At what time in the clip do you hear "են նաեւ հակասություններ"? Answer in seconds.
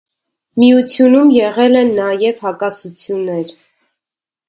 1.83-3.57